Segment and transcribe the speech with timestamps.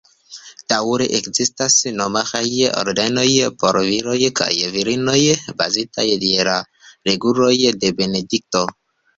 [0.71, 2.41] Daŭre ekzistas monaĥaj
[2.83, 3.27] ordenoj,
[3.65, 5.21] por viroj kaj virinoj,
[5.63, 6.59] bazitaj je la
[7.11, 8.69] reguloj de Benedikto.